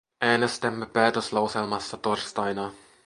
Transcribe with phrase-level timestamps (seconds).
[0.21, 2.71] Äänestämme päätöslauselmasta torstaina.